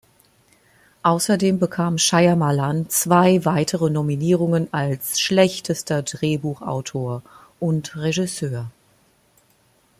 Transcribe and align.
Außerdem 1.03 1.59
bekam 1.59 1.99
Shyamalan 1.99 2.89
zwei 2.89 3.45
weitere 3.45 3.91
Nominierungen 3.91 4.67
als 4.73 5.19
schlechtester 5.19 6.01
Drehbuchautor 6.01 7.21
und 7.59 7.95
Regisseur. 7.95 8.71